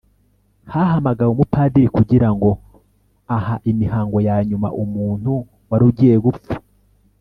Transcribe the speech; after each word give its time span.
hahamagawe 0.73 1.31
umupadiri 1.33 1.87
kugira 1.97 2.29
ngo 2.35 2.49
aha 3.37 3.55
imihango 3.71 4.17
yanyuma 4.27 4.67
umuntu 4.83 5.31
wari 5.69 5.83
ugiye 5.89 6.15
gupfa 6.25 6.53